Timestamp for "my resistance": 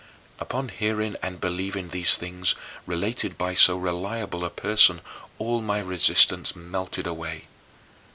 5.61-6.55